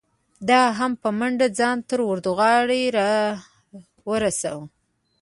[0.47, 3.11] ده هم په منډه ځان تر وردغاړې را
[4.09, 4.57] ورسو.